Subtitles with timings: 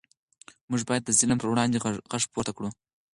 [0.69, 2.69] موږ باید د ظلم پر وړاندې غږ پورته کړو.